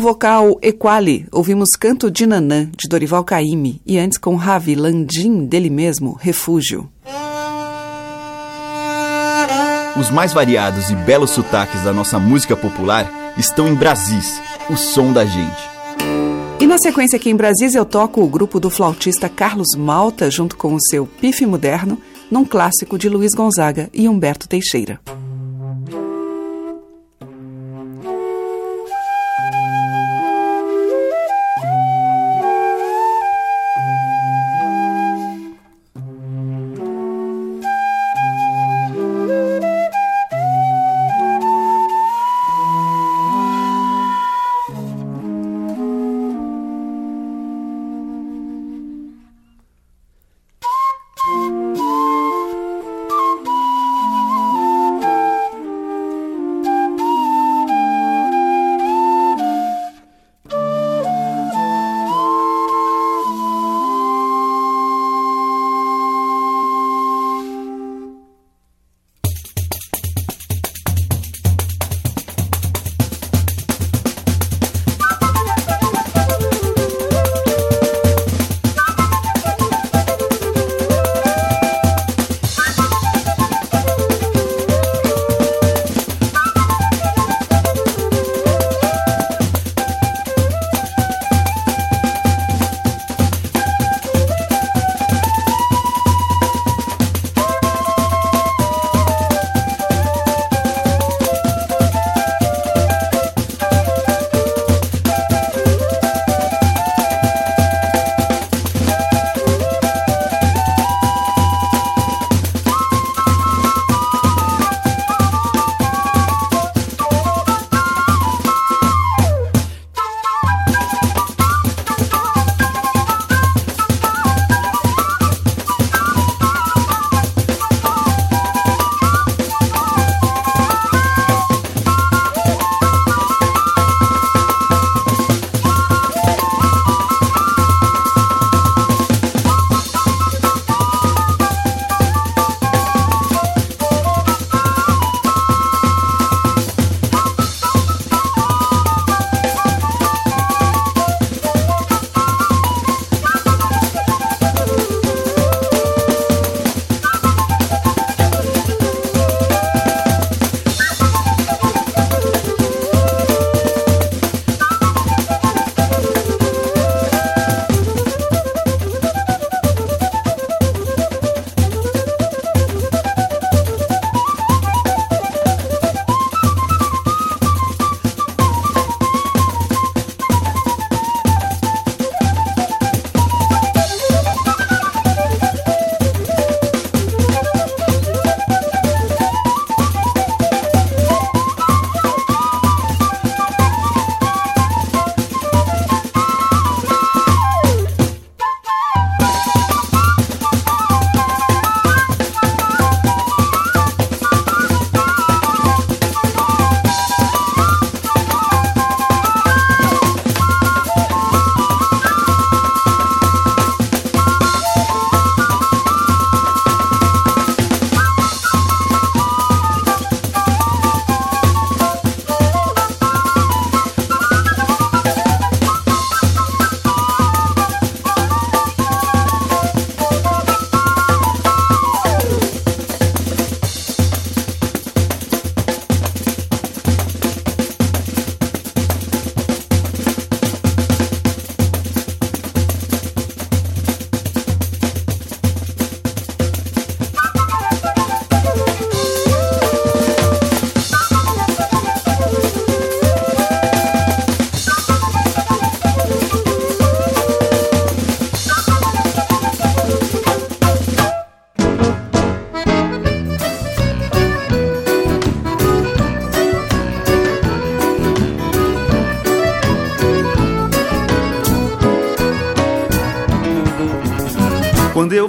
o 0.00 0.02
grupo 0.02 0.14
vocal 0.14 0.58
Equali, 0.62 1.26
ouvimos 1.30 1.72
Canto 1.72 2.10
de 2.10 2.26
Nanã, 2.26 2.70
de 2.76 2.88
Dorival 2.88 3.22
Caymmi, 3.22 3.82
e 3.84 3.98
antes 3.98 4.16
com 4.16 4.34
Ravi 4.34 4.74
Landim, 4.74 5.44
dele 5.44 5.68
mesmo, 5.68 6.16
Refúgio. 6.18 6.90
Os 9.98 10.10
mais 10.10 10.32
variados 10.32 10.90
e 10.90 10.94
belos 10.94 11.30
sotaques 11.30 11.82
da 11.82 11.92
nossa 11.92 12.18
música 12.18 12.56
popular 12.56 13.34
estão 13.36 13.68
em 13.68 13.74
Brasis, 13.74 14.40
o 14.70 14.76
som 14.76 15.12
da 15.12 15.26
gente. 15.26 15.70
E 16.58 16.66
na 16.66 16.78
sequência 16.78 17.16
aqui 17.16 17.28
em 17.28 17.36
Brasília 17.36 17.78
eu 17.78 17.84
toco 17.84 18.22
o 18.22 18.28
grupo 18.28 18.58
do 18.58 18.70
flautista 18.70 19.28
Carlos 19.28 19.74
Malta 19.76 20.30
junto 20.30 20.56
com 20.56 20.74
o 20.74 20.80
seu 20.80 21.06
Pife 21.06 21.44
Moderno, 21.44 22.00
num 22.30 22.44
clássico 22.44 22.98
de 22.98 23.08
Luiz 23.08 23.34
Gonzaga 23.34 23.90
e 23.92 24.08
Humberto 24.08 24.48
Teixeira. 24.48 24.98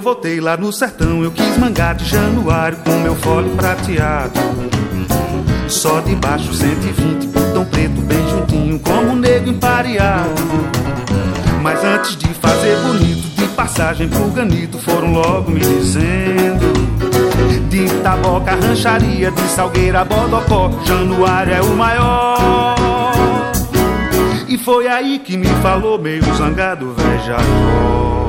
Voltei 0.02 0.40
lá 0.40 0.56
no 0.56 0.72
sertão, 0.72 1.22
eu 1.22 1.30
quis 1.30 1.56
mangar 1.56 1.94
de 1.94 2.04
januário 2.04 2.76
com 2.78 2.90
meu 2.98 3.14
fole 3.14 3.48
prateado. 3.50 4.32
Só 5.68 6.00
de 6.00 6.16
baixo 6.16 6.52
120, 6.52 7.28
botão 7.28 7.64
preto 7.64 8.00
bem 8.02 8.28
juntinho, 8.28 8.80
como 8.80 9.12
um 9.12 9.16
negro 9.16 9.50
empareado. 9.50 10.42
Mas 11.62 11.84
antes 11.84 12.16
de 12.16 12.26
fazer 12.34 12.76
bonito, 12.78 13.28
de 13.36 13.46
passagem 13.54 14.08
pro 14.08 14.26
ganito, 14.30 14.76
foram 14.78 15.12
logo 15.12 15.52
me 15.52 15.60
dizendo. 15.60 16.72
De 17.70 17.88
Taboca, 18.02 18.56
rancharia, 18.56 19.30
de 19.30 19.42
Salgueira, 19.42 20.04
Bodocó, 20.04 20.70
Januário 20.84 21.54
é 21.54 21.62
o 21.62 21.76
maior. 21.76 22.74
E 24.48 24.58
foi 24.58 24.88
aí 24.88 25.20
que 25.20 25.36
me 25.36 25.46
falou 25.62 25.98
meio 25.98 26.24
zangado, 26.34 26.92
velho 26.92 27.24
Jacó. 27.24 28.21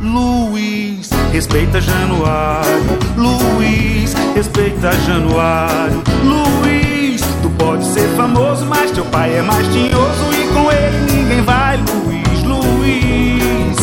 Luiz, 0.00 1.10
respeita 1.32 1.80
Januário. 1.80 2.98
Luiz, 3.16 4.14
respeita 4.34 4.92
Januário. 4.92 6.02
Luiz, 6.22 7.20
tu 7.42 7.50
pode 7.58 7.84
ser 7.84 8.08
famoso, 8.16 8.64
mas 8.66 8.92
teu 8.92 9.04
pai 9.06 9.36
é 9.36 9.42
mais 9.42 9.66
tinhoso 9.68 10.32
e 10.32 10.46
com 10.54 10.70
ele 10.70 11.12
ninguém 11.12 11.42
vai, 11.42 11.76
Luiz. 11.78 12.42
Luiz, 12.44 13.76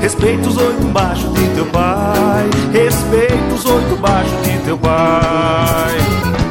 respeita 0.00 0.48
os 0.48 0.56
oito 0.58 0.86
baixos 0.88 1.32
de 1.32 1.48
teu 1.54 1.66
pai. 1.66 2.50
Respeita 2.72 3.54
os 3.54 3.64
oito 3.64 3.96
baixos 3.96 4.42
de 4.42 4.58
teu 4.58 4.76
pai. 4.76 6.43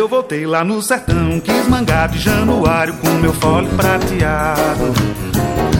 Eu 0.00 0.08
voltei 0.08 0.46
lá 0.46 0.64
no 0.64 0.80
sertão, 0.80 1.38
quis 1.40 1.68
mangar 1.68 2.08
de 2.08 2.18
januário 2.18 2.94
com 2.94 3.08
meu 3.18 3.34
fole 3.34 3.68
prateado. 3.76 4.94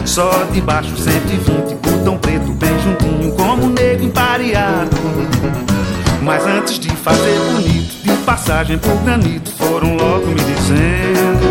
Só 0.05 0.45
de 0.53 0.61
baixo 0.61 0.95
120, 0.95 1.75
botão 1.77 2.19
preto 2.19 2.53
bem 2.53 2.79
juntinho, 2.81 3.33
como 3.33 3.65
um 3.65 3.71
negro 3.71 4.05
empareado. 4.05 4.95
Mas 6.23 6.47
antes 6.47 6.79
de 6.79 6.91
fazer 6.97 7.39
bonito, 7.51 8.03
de 8.03 8.13
passagem 8.27 8.77
por 8.77 8.95
granito, 8.97 9.51
foram 9.53 9.97
logo 9.97 10.27
me 10.27 10.35
dizendo. 10.35 11.51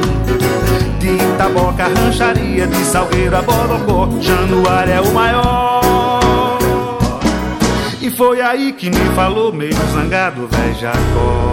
De 0.99 1.33
Itaboca, 1.33 1.87
rancharia, 1.87 2.67
de 2.67 2.85
Salgueiro 2.85 3.35
a 3.35 3.41
Bodocó, 3.41 4.09
Januário 4.21 4.93
é 4.93 5.01
o 5.01 5.11
maior. 5.11 6.59
E 7.99 8.11
foi 8.11 8.41
aí 8.41 8.73
que 8.73 8.91
me 8.91 9.15
falou, 9.15 9.51
meio 9.51 9.73
zangado, 9.91 10.47
velho 10.47 10.75
Jacó. 10.75 11.48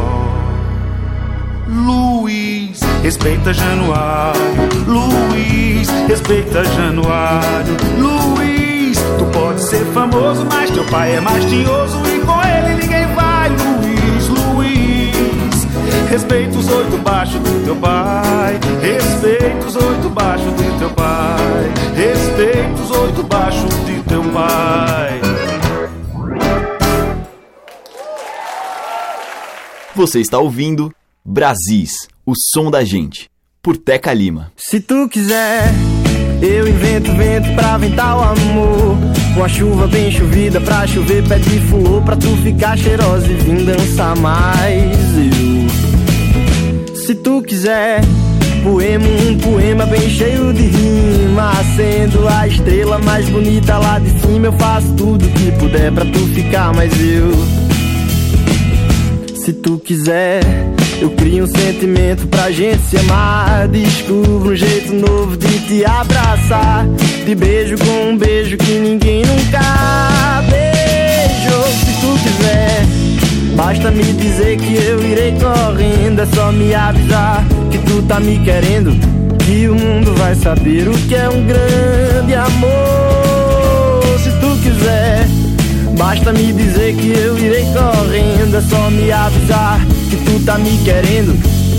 Luiz, 1.68 2.80
respeita 3.02 3.52
Januário. 3.52 4.40
Luiz, 4.86 5.88
respeita 6.06 6.64
Januário. 6.64 7.76
Luiz, 7.98 8.96
tu 9.18 9.24
pode 9.32 9.62
ser 9.62 9.84
famoso, 9.86 10.46
mas 10.48 10.70
teu 10.70 10.84
pai 10.84 11.16
é 11.16 11.20
mais 11.20 11.44
tinhoso 11.44 11.98
e 12.06 12.20
com 12.20 12.40
ele 12.42 12.82
ninguém 12.82 13.06
vai. 13.14 13.48
Luiz, 13.48 14.28
Luiz, 14.28 15.66
respeita 16.08 16.56
os 16.56 16.68
oito 16.68 16.98
baixos 16.98 17.40
do 17.40 17.64
teu 17.64 17.76
pai. 17.76 18.60
Respeita 18.80 19.66
os 19.66 19.74
oito 19.74 20.08
baixos 20.10 20.52
do 20.52 20.78
teu 20.78 20.90
pai. 20.90 21.72
Respeita 21.96 22.80
os 22.80 22.90
oito 22.92 23.22
baixos 23.24 23.86
de 23.86 24.02
teu 24.02 24.22
pai. 24.22 25.20
Você 29.96 30.20
está 30.20 30.38
ouvindo 30.38 30.92
Brasis, 31.28 32.06
o 32.24 32.34
som 32.36 32.70
da 32.70 32.84
gente, 32.84 33.28
por 33.60 33.76
Teca 33.76 34.14
Lima. 34.14 34.52
Se 34.56 34.78
tu 34.78 35.08
quiser, 35.08 35.74
eu 36.40 36.68
invento 36.68 37.12
vento 37.14 37.52
pra 37.56 37.76
ventar 37.76 38.16
o 38.16 38.22
amor. 38.22 38.96
Uma 39.36 39.48
chuva 39.48 39.88
bem 39.88 40.08
chovida 40.12 40.60
pra 40.60 40.86
chover 40.86 41.26
pé 41.26 41.40
de 41.40 41.58
flor. 41.62 42.00
Pra 42.04 42.14
tu 42.14 42.28
ficar 42.44 42.78
cheirosa 42.78 43.26
e 43.26 43.34
vir 43.34 43.66
dançar 43.66 44.16
mais. 44.16 44.96
Eu. 45.16 46.94
Se 46.94 47.12
tu 47.16 47.42
quiser, 47.42 48.02
poema, 48.62 49.04
um 49.04 49.36
poema 49.38 49.84
bem 49.84 50.08
cheio 50.08 50.52
de 50.52 50.62
rima. 50.62 51.52
Sendo 51.74 52.28
a 52.28 52.46
estrela 52.46 53.00
mais 53.00 53.28
bonita 53.28 53.76
lá 53.78 53.98
de 53.98 54.10
cima, 54.20 54.46
eu 54.46 54.52
faço 54.52 54.94
tudo 54.94 55.26
que 55.30 55.50
puder 55.58 55.90
pra 55.90 56.04
tu 56.04 56.20
ficar 56.28 56.72
mais 56.72 56.92
eu. 57.00 57.32
Se 59.44 59.52
tu 59.52 59.76
quiser, 59.78 60.40
eu 61.00 61.10
crio 61.10 61.44
um 61.44 61.46
sentimento 61.46 62.26
pra 62.28 62.50
gente 62.50 62.82
se 62.82 62.96
amar. 62.98 63.68
Descubro 63.68 64.52
um 64.52 64.56
jeito 64.56 64.94
novo 64.94 65.36
de 65.36 65.58
te 65.60 65.84
abraçar. 65.84 66.86
De 67.24 67.34
beijo 67.34 67.76
com 67.78 68.10
um 68.10 68.16
beijo 68.16 68.56
que 68.56 68.72
ninguém 68.72 69.22
nunca 69.24 70.42
beijou. 70.48 71.64
Se 71.64 71.92
tu 72.00 72.22
quiser, 72.22 72.86
basta 73.56 73.90
me 73.90 74.04
dizer 74.04 74.56
que 74.58 74.74
eu 74.74 75.02
irei 75.04 75.32
correndo. 75.32 76.22
É 76.22 76.26
só 76.26 76.50
me 76.52 76.74
avisar 76.74 77.44
que 77.70 77.78
tu 77.78 78.02
tá 78.02 78.20
me 78.20 78.38
querendo. 78.40 78.92
Que 79.44 79.68
o 79.68 79.74
mundo 79.74 80.14
vai 80.16 80.34
saber 80.34 80.88
o 80.88 80.92
que 80.92 81.14
é 81.14 81.28
um 81.28 81.46
grande 81.46 82.34
amor. 82.34 84.02
Se 84.22 84.30
tu 84.40 84.56
quiser. 84.62 85.45
Basta 85.96 86.32
me 86.32 86.52
dizer 86.52 86.94
que 86.94 87.08
eu 87.08 87.38
irei 87.38 87.64
correndo, 87.72 88.56
é 88.56 88.60
só 88.60 88.90
me 88.90 89.10
avisar 89.10 89.80
que 90.10 90.16
tu 90.16 90.44
tá 90.44 90.58
me 90.58 90.76
querendo, 90.84 91.34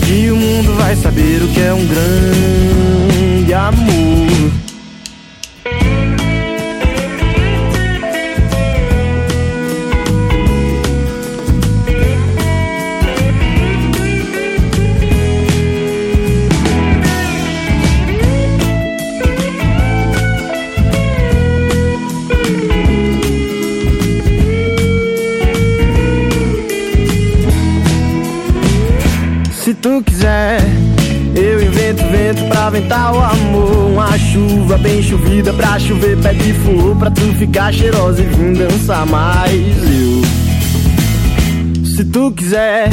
que 0.05 0.31
o 0.31 0.35
mundo 0.35 0.75
vai 0.75 0.95
saber 0.95 1.43
o 1.43 1.47
que 1.49 1.61
é 1.61 1.73
um 1.73 1.85
grande 1.85 3.53
amor. 3.53 4.51
Chuva 34.67 34.77
bem 34.79 35.01
chovida 35.01 35.53
pra 35.53 35.79
chover 35.79 36.17
pé 36.17 36.33
de 36.33 36.53
flor. 36.53 36.95
Pra 36.97 37.09
tu 37.09 37.21
ficar 37.35 37.73
cheirosa 37.73 38.21
e 38.21 38.25
vir 38.25 38.53
dançar 38.57 39.05
mais. 39.05 39.53
Eu. 39.53 40.21
Se 41.85 42.03
tu 42.03 42.31
quiser, 42.31 42.89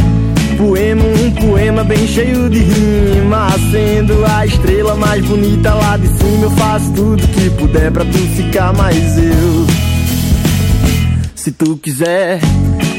poema, 0.57 1.03
um 1.05 1.31
poema 1.33 1.83
bem 1.83 2.07
cheio 2.07 2.49
de 2.49 2.61
rima. 2.61 3.49
Sendo 3.73 4.25
a 4.25 4.47
estrela 4.47 4.95
mais 4.95 5.25
bonita 5.25 5.75
lá 5.75 5.97
de 5.97 6.07
cima. 6.07 6.45
Eu 6.45 6.51
faço 6.53 6.93
tudo 6.93 7.27
que 7.27 7.51
puder 7.51 7.91
pra 7.91 8.05
tu 8.05 8.19
ficar 8.37 8.73
mais 8.73 9.19
eu. 9.19 9.67
Se 11.35 11.51
tu 11.51 11.77
quiser, 11.77 12.39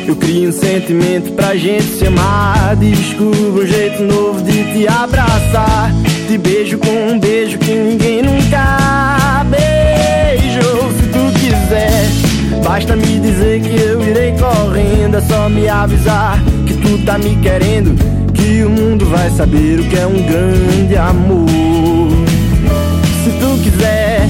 eu 0.05 0.15
crio 0.17 0.49
um 0.49 0.51
sentimento 0.51 1.31
pra 1.31 1.55
gente 1.55 1.97
se 1.97 2.05
amar. 2.07 2.75
Descubro 2.75 3.63
um 3.63 3.65
jeito 3.65 4.03
novo 4.03 4.41
de 4.43 4.73
te 4.73 4.87
abraçar. 4.87 5.91
Te 6.27 6.39
beijo 6.39 6.79
com 6.79 6.89
um 6.89 7.19
beijo 7.19 7.59
que 7.59 7.71
ninguém 7.71 8.23
nunca 8.23 9.45
beijou. 9.45 10.91
Se 10.91 11.07
tu 11.07 11.39
quiser, 11.39 12.63
basta 12.63 12.95
me 12.95 13.19
dizer 13.19 13.61
que 13.61 13.79
eu 13.79 14.01
irei 14.01 14.33
correndo. 14.33 15.17
É 15.17 15.21
só 15.21 15.47
me 15.47 15.69
avisar 15.69 16.43
que 16.65 16.73
tu 16.73 16.97
tá 17.05 17.19
me 17.19 17.35
querendo. 17.37 17.95
Que 18.33 18.63
o 18.63 18.69
mundo 18.71 19.05
vai 19.05 19.29
saber 19.29 19.79
o 19.79 19.83
que 19.83 19.97
é 19.97 20.07
um 20.07 20.23
grande 20.23 20.97
amor. 20.97 22.09
Se 23.23 23.29
tu 23.39 23.63
quiser. 23.63 24.27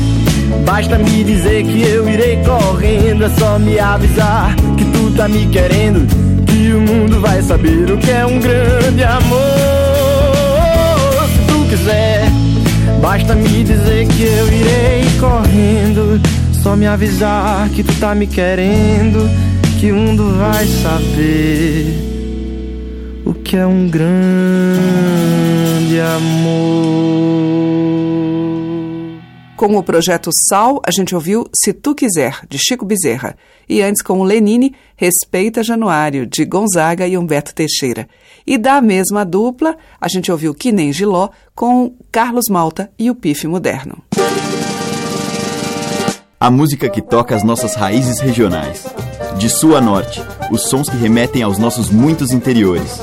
Basta 0.66 0.98
me 0.98 1.24
dizer 1.24 1.64
que 1.64 1.82
eu 1.82 2.10
irei 2.10 2.38
correndo, 2.43 3.26
é 3.26 3.30
só 3.30 3.58
me 3.58 3.80
avisar 3.80 4.56
que 4.78 4.86
tu 4.86 5.12
tá 5.12 5.28
me 5.28 5.48
querendo, 5.48 6.06
que 6.46 6.74
o 6.74 6.82
mundo 6.82 7.20
vai 7.22 7.41
saber 7.41 7.89
o 7.91 7.98
que 7.98 8.12
é 8.12 8.26
um 8.26 8.39
grande 8.39 9.04
amor. 9.04 9.84
Basta 13.02 13.36
me 13.36 13.64
dizer 13.64 14.08
que 14.08 14.24
eu 14.24 14.48
irei 14.48 15.04
correndo, 15.20 16.22
só 16.52 16.76
me 16.76 16.88
avisar 16.88 17.70
que 17.70 17.84
tu 17.84 17.93
tá 18.00 18.14
me 18.16 18.28
querendo, 18.28 19.30
que 19.80 19.91
o 19.91 19.96
mundo 19.96 20.38
vai 20.38 20.66
saber 20.66 21.93
o 23.26 23.34
que 23.34 23.58
é 23.58 23.66
um 23.66 23.88
grande 23.89 24.10
amor. 26.00 27.84
Com 29.66 29.78
o 29.78 29.84
projeto 29.84 30.30
Sal, 30.32 30.80
a 30.86 30.91
gente 30.91 31.16
ouviu 31.16 31.47
Se 31.51 31.74
Tu 31.74 31.95
Quiser, 31.95 32.38
de 32.47 32.55
Chico 32.59 32.86
Bezerra. 32.86 33.36
E 33.68 33.82
antes, 33.82 34.03
com 34.03 34.20
o 34.20 34.24
Lenine, 34.24 34.76
Respeita 34.95 35.63
Januário, 35.63 36.28
de 36.28 36.45
Gonzaga 36.45 37.07
e 37.07 37.18
Humberto 37.18 37.51
Teixeira. 37.51 38.07
E 38.45 38.59
da 38.59 38.80
mesma 38.80 39.26
dupla, 39.26 39.76
a 39.99 40.07
gente 40.07 40.32
ouviu 40.32 40.53
Que 40.53 40.72
Nem 40.72 40.93
Giló, 40.93 41.30
com 41.55 41.95
Carlos 42.11 42.45
Malta 42.47 42.91
e 42.99 43.09
o 43.09 43.16
Pife 43.16 43.47
Moderno. 43.47 44.03
A 46.39 46.51
música 46.51 46.88
que 46.88 47.01
toca 47.01 47.36
as 47.36 47.41
nossas 47.41 47.74
raízes 47.74 48.20
regionais. 48.20 48.86
De 49.39 49.49
sul 49.49 49.76
a 49.76 49.82
norte, 49.82 50.22
os 50.51 50.70
sons 50.70 50.88
que 50.88 50.95
remetem 50.95 51.41
aos 51.41 51.57
nossos 51.57 51.89
muitos 51.89 52.30
interiores. 52.30 52.99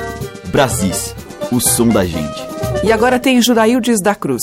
Brasis, 0.52 1.12
o 1.50 1.58
som 1.58 1.88
da 1.88 2.04
gente. 2.04 2.40
E 2.84 2.92
agora 2.92 3.18
tem 3.18 3.42
Juraildes 3.42 4.00
da 4.00 4.14
Cruz. 4.14 4.42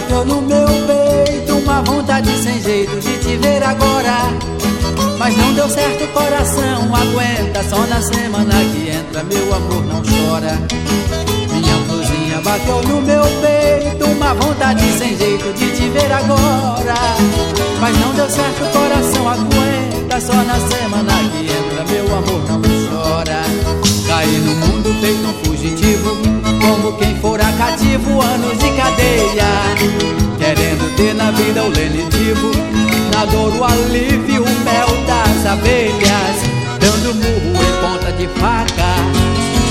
Bateu 0.00 0.24
no 0.24 0.40
meu 0.42 0.66
peito 0.86 1.56
Uma 1.56 1.82
vontade 1.82 2.30
sem 2.42 2.62
jeito 2.62 2.98
de 3.00 3.18
te 3.18 3.36
ver 3.36 3.62
agora. 3.62 4.32
Mas 5.18 5.36
não 5.36 5.52
deu 5.54 5.68
certo 5.68 6.06
coração 6.12 6.94
Aguenta 6.94 7.62
só 7.68 7.86
na 7.86 8.00
semana 8.00 8.54
que 8.72 8.90
entra 8.90 9.24
Meu 9.24 9.54
amor 9.54 9.84
não 9.86 10.02
chora. 10.02 10.58
Minha 11.52 11.74
florzinha 11.86 12.40
bateu 12.42 12.82
no 12.82 13.00
meu 13.02 13.24
peito 13.42 14.04
Uma 14.06 14.34
vontade 14.34 14.84
sem 14.98 15.16
jeito 15.16 15.52
de 15.54 15.70
te 15.72 15.88
ver 15.88 16.12
agora. 16.12 16.94
Mas 17.80 17.98
não 17.98 18.14
deu 18.14 18.30
certo 18.30 18.72
coração 18.72 19.28
Aguenta 19.28 20.20
só 20.20 20.34
na 20.34 20.60
semana 20.60 21.12
que 21.32 21.46
entra 21.46 21.84
Meu 21.92 22.04
amor 22.16 22.42
não 22.48 22.62
chora. 22.88 23.42
Caí 24.06 24.38
no 24.38 24.54
mundo 24.54 25.00
feito 25.00 25.26
um 25.26 25.44
fugitivo 25.44 26.37
Como 26.68 26.92
quem 26.98 27.16
fora 27.16 27.50
cativo 27.56 28.20
Anos 28.20 28.58
de 28.58 28.70
cadeia. 28.72 29.48
Querendo 30.36 30.94
ter 30.96 31.14
na 31.14 31.30
vida 31.30 31.64
o 31.64 31.68
lenitivo 31.68 32.50
Na 33.14 33.24
dor 33.24 33.56
o 33.56 33.64
alívio, 33.64 34.42
o 34.42 34.64
mel 34.64 34.86
das 35.06 35.46
abelhas. 35.46 36.36
Dando 36.78 37.14
murro 37.14 37.64
em 37.64 37.80
ponta 37.80 38.12
de 38.12 38.26
faca 38.38 38.94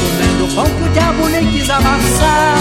Comendo 0.02 0.56
pão 0.56 0.66
que 0.66 0.90
o 0.90 0.90
diabo 0.92 1.30
nem 1.30 1.46
quis 1.52 1.70
amassar. 1.70 2.58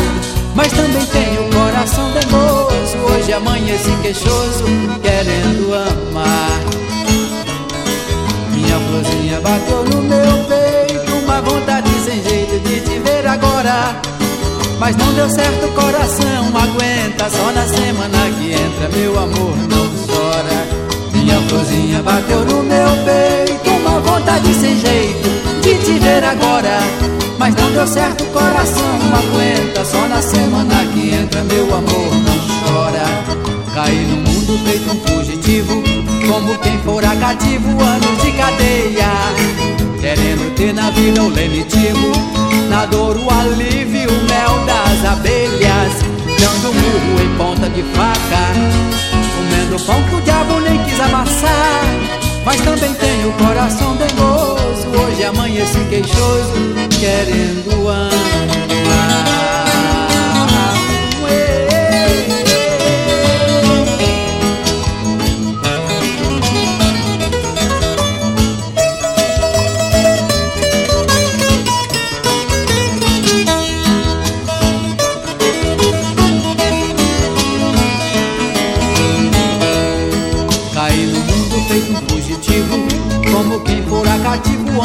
Mas 0.54 0.70
também 0.72 1.06
tenho 1.06 1.46
o 1.46 1.54
coração 1.54 2.12
teimoso 2.12 2.96
Hoje 3.10 3.32
amanheci 3.32 3.90
queixoso 4.02 4.64
Querendo 5.02 5.74
amar. 5.74 6.60
Minha 8.50 8.78
florzinha 8.80 9.40
bateu 9.40 9.84
no 9.84 10.02
meu 10.02 10.44
peito 10.44 11.14
Uma 11.24 11.40
vontade 11.40 11.90
sem 12.04 12.22
jeito 12.22 12.58
de 12.60 12.80
te 12.80 12.98
ver 13.00 13.26
agora 13.26 14.15
Mas 14.78 14.94
não 14.96 15.12
deu 15.14 15.28
certo 15.28 15.68
coração 15.74 16.48
Aguenta. 16.54 17.30
Só 17.30 17.50
na 17.52 17.66
semana 17.66 18.30
que 18.38 18.52
entra 18.52 18.88
Meu 18.94 19.18
amor 19.18 19.56
não 19.68 19.86
chora. 20.06 20.66
Minha 21.12 21.40
florzinha 21.48 22.02
bateu 22.02 22.44
no 22.44 22.62
meu 22.62 22.88
peito 23.04 23.70
Uma 23.70 24.00
vontade 24.00 24.52
sem 24.54 24.78
jeito 24.78 25.36
de 25.62 25.74
te 25.78 25.98
ver 25.98 26.22
agora. 26.22 26.78
Mas 27.38 27.54
não 27.54 27.70
deu 27.72 27.86
certo 27.86 28.24
coração 28.26 28.98
Aguenta. 29.18 29.84
Só 29.84 30.06
na 30.08 30.20
semana 30.20 30.84
que 30.92 31.14
entra 31.14 31.42
Meu 31.44 31.64
amor 31.74 32.14
não 32.24 32.72
chora. 32.72 33.06
Caí 33.74 34.06
no 34.06 34.16
mundo 34.16 34.58
feito 34.64 34.90
um 34.90 35.00
fugitivo 35.00 35.82
Como 36.28 36.58
quem 36.58 36.78
fora 36.80 37.16
cativo 37.16 37.70
Anos 37.82 38.22
de 38.22 38.32
cadeia. 38.32 39.08
Querendo 40.00 40.54
ter 40.54 40.72
na 40.74 40.90
vida 40.90 41.22
o 41.22 41.28
lenitivo 41.28 42.35
Na 42.68 42.86
dor 42.86 43.16
o 43.16 43.30
alívio, 43.30 44.08
o 44.10 44.24
mel 44.24 44.64
das 44.66 45.04
abelhas. 45.12 45.92
Dando 46.38 46.74
murro 46.74 47.22
em 47.22 47.36
ponta 47.36 47.68
de 47.68 47.82
faca. 47.94 48.44
Comendo 49.36 49.78
pão 49.84 50.02
que 50.04 50.14
o 50.14 50.20
diabo 50.22 50.60
nem 50.60 50.82
quis 50.84 51.00
amassar. 51.00 52.16
Mas 52.46 52.60
também 52.60 52.94
tenho 52.94 53.30
o 53.30 53.32
coração 53.32 53.96
dengoso 53.96 54.86
Hoje 55.04 55.24
amanheci 55.24 55.80
queixoso 55.90 56.52
Querendo 57.00 57.88
amar 57.88 58.75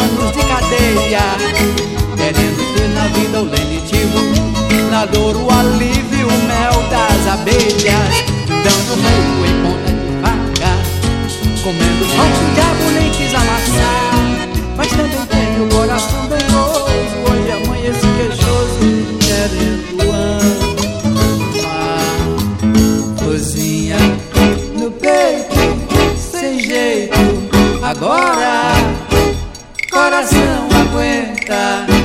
anos 0.01 0.31
de 0.31 0.43
cadeia 0.43 1.25
Querendo 2.17 2.63
ter 2.75 2.89
na 2.89 3.07
vida 3.07 3.41
o 3.41 3.45
lenitivo 3.45 4.19
Na 4.89 5.05
dor 5.05 5.35
o 5.35 5.49
alívio, 5.49 6.27
o 6.27 6.37
mel 6.47 6.83
das 6.89 7.27
abelhas 7.27 8.25
Dando 8.47 8.97
murro 8.97 9.45
em 9.45 9.55
ponta 9.63 9.91
de 9.91 10.09
faca 10.21 10.71
Comendo 11.63 12.05
pão 12.15 12.29
que 12.31 12.43
o 12.43 12.51
diabo 12.55 12.85
nem 12.93 13.09
quis 13.11 13.33
amassar 13.33 14.47
Mas 14.77 14.89
também 14.89 15.25
tenho 15.27 15.65
o 15.65 15.69
coração 15.69 16.27
dengoso 16.27 16.85
Hoje 17.29 17.51
amanheci 17.51 18.07
queixoso 18.17 18.79
Querendo 19.19 20.11
amar. 20.11 20.51
Cozinha 23.23 23.97
no 24.77 24.91
peito 24.91 25.61
sem 26.17 26.59
jeito 26.59 27.41
agora 27.83 28.80
coração 30.21 30.67
aguenta 30.79 32.00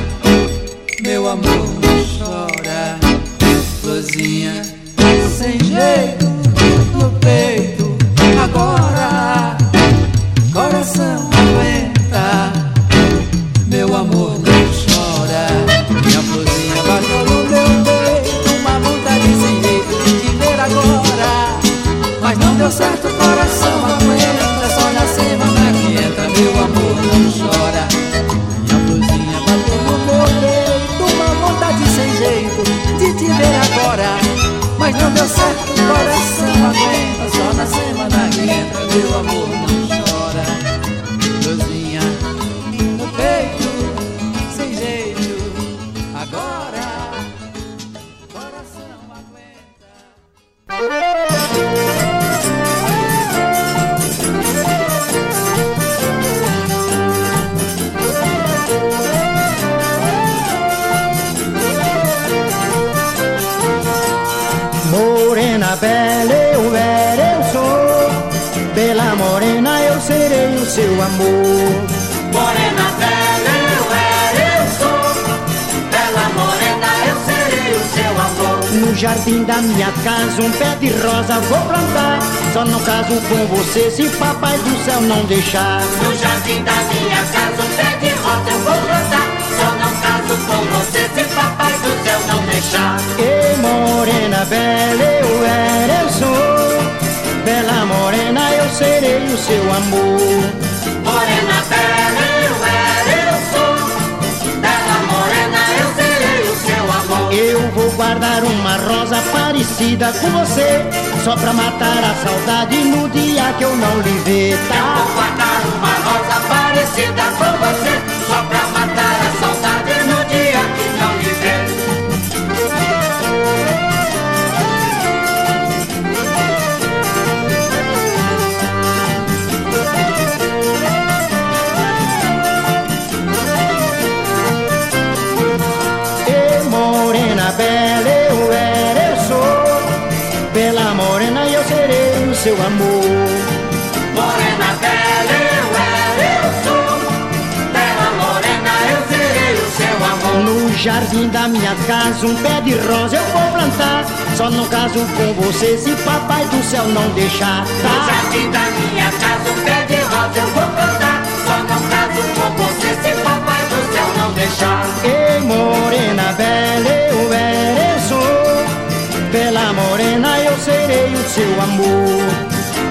jardim 150.77 151.27
da 151.29 151.47
minha 151.47 151.75
casa, 151.87 152.25
um 152.25 152.35
pé 152.35 152.61
de 152.61 152.73
rosa 152.75 153.17
eu 153.17 153.23
vou 153.23 153.51
plantar. 153.51 154.05
Só 154.35 154.49
não 154.49 154.65
caso 154.67 154.99
com 155.17 155.33
você 155.41 155.77
se 155.77 155.91
papai 156.03 156.45
do 156.45 156.63
céu 156.63 156.85
não 156.87 157.09
deixar. 157.09 157.61
No 157.65 157.81
Tá? 157.81 158.07
jardim 158.07 158.49
da 158.51 158.59
minha 158.59 159.11
casa, 159.11 159.49
um 159.49 159.63
pé 159.63 159.85
de 159.87 159.95
rosa 160.03 160.39
eu 160.39 160.47
vou 160.47 160.67
plantar. 160.75 161.23
Só 161.45 161.57
não 161.57 161.81
caso 161.89 162.21
com 162.35 162.63
você 162.63 162.87
se 163.01 163.23
papai 163.23 163.61
do 163.69 163.93
céu 163.93 164.07
não 164.19 164.31
deixar. 164.33 164.85
Ei, 165.03 165.39
morena 165.41 166.33
bela, 166.37 166.89
eu 167.11 167.33
era, 167.33 167.93
eu 167.93 167.99
sou. 168.07 169.31
Pela 169.31 169.73
morena 169.73 170.39
eu 170.39 170.57
serei 170.59 171.13
o 171.13 171.29
seu 171.29 171.61
amor. 171.61 172.27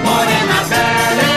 Morena 0.03 0.63
bela 0.69 1.36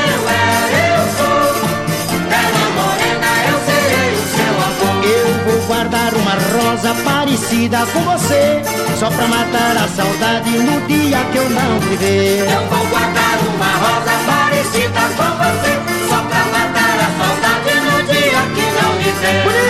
guardar 5.91 6.15
uma 6.15 6.35
rosa 6.35 6.95
parecida 7.05 7.79
com 7.93 8.01
você, 8.03 8.63
só 8.97 9.11
pra 9.11 9.27
matar 9.27 9.77
a 9.77 9.89
saudade 9.89 10.51
no 10.51 10.87
dia 10.87 11.19
que 11.33 11.39
eu 11.39 11.51
não 11.51 11.81
te 11.81 11.97
ver. 11.97 12.49
Eu 12.49 12.67
vou 12.69 12.87
guardar 12.87 13.39
uma 13.53 13.73
rosa 13.77 14.13
parecida 14.25 15.01
com 15.17 15.31
você, 15.43 15.73
só 16.09 16.23
pra 16.23 16.45
matar 16.47 16.97
a 17.01 17.11
saudade 17.19 17.75
no 17.81 18.03
dia 18.05 18.41
que 18.55 18.83
não 18.83 18.93
me 18.95 19.11
ver. 19.21 19.70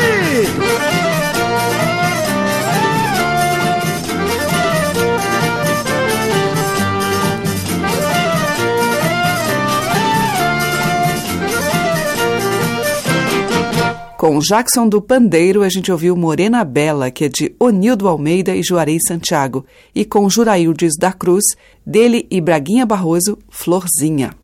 Com 14.20 14.38
Jackson 14.38 14.86
do 14.86 15.00
Pandeiro, 15.00 15.62
a 15.62 15.70
gente 15.70 15.90
ouviu 15.90 16.14
Morena 16.14 16.62
Bela, 16.62 17.10
que 17.10 17.24
é 17.24 17.28
de 17.30 17.56
Onildo 17.58 18.06
Almeida 18.06 18.54
e 18.54 18.62
Juarez 18.62 19.00
Santiago, 19.08 19.64
e 19.94 20.04
com 20.04 20.28
Juraildes 20.28 20.92
da 20.98 21.10
Cruz, 21.10 21.42
dele 21.86 22.26
e 22.30 22.38
Braguinha 22.38 22.84
Barroso, 22.84 23.38
Florzinha. 23.48 24.34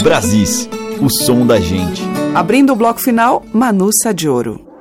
Brasis, 0.00 0.68
o 1.00 1.10
som 1.10 1.44
da 1.44 1.58
gente. 1.58 2.00
Abrindo 2.36 2.72
o 2.72 2.76
bloco 2.76 3.00
final, 3.00 3.44
Manuça 3.52 4.14
de 4.14 4.28
Ouro. 4.28 4.71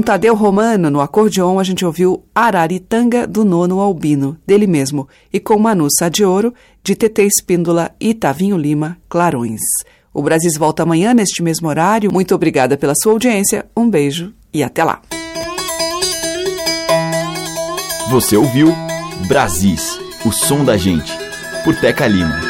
Com 0.00 0.04
Tadeu 0.04 0.34
Romano 0.34 0.88
no 0.88 0.98
acordeon, 1.02 1.58
a 1.58 1.62
gente 1.62 1.84
ouviu 1.84 2.24
Araritanga 2.34 3.26
do 3.26 3.44
Nono 3.44 3.80
Albino, 3.80 4.34
dele 4.46 4.66
mesmo, 4.66 5.06
e 5.30 5.38
com 5.38 5.58
Manu 5.58 5.86
Sadioro, 5.90 6.54
de 6.82 6.96
TT 6.96 7.24
Espíndola 7.24 7.90
e 8.00 8.14
Tavinho 8.14 8.56
Lima, 8.56 8.96
Clarões. 9.10 9.60
O 10.14 10.22
Brasis 10.22 10.56
volta 10.56 10.84
amanhã 10.84 11.12
neste 11.12 11.42
mesmo 11.42 11.68
horário. 11.68 12.10
Muito 12.10 12.34
obrigada 12.34 12.78
pela 12.78 12.94
sua 12.94 13.12
audiência, 13.12 13.66
um 13.76 13.90
beijo 13.90 14.32
e 14.54 14.62
até 14.62 14.82
lá. 14.82 15.02
Você 18.08 18.38
ouviu 18.38 18.72
Brasis, 19.28 20.00
o 20.24 20.32
som 20.32 20.64
da 20.64 20.78
gente, 20.78 21.12
por 21.62 21.76
Teca 21.76 22.06
Lima. 22.06 22.49